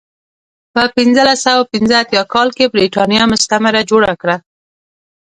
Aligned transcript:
په 0.73 0.81
پنځلس 0.95 1.39
سوه 1.45 1.61
پنځه 1.73 1.95
اتیا 2.03 2.23
کال 2.33 2.49
کې 2.57 2.71
برېټانیا 2.73 3.23
مستعمره 3.33 3.81
جوړه 3.91 4.11
کړه. 4.21 4.35